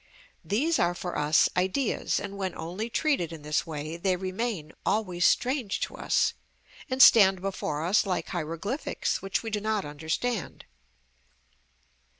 These 0.43 0.79
are 0.79 0.95
for 0.95 1.15
us 1.15 1.47
ideas, 1.55 2.19
and 2.19 2.35
when 2.35 2.57
only 2.57 2.89
treated 2.89 3.31
in 3.31 3.43
this 3.43 3.67
way, 3.67 3.97
they 3.97 4.15
remain 4.15 4.73
always 4.83 5.25
strange 5.25 5.79
to 5.81 5.95
us, 5.95 6.33
and 6.89 6.99
stand 7.03 7.39
before 7.39 7.85
us 7.85 8.07
like 8.07 8.29
hieroglyphics 8.29 9.21
which 9.21 9.43
we 9.43 9.51
do 9.51 9.61
not 9.61 9.85
understand. 9.85 10.65